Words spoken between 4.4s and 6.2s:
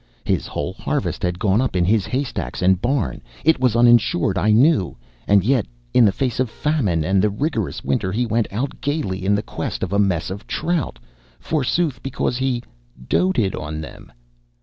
knew. And yet, in the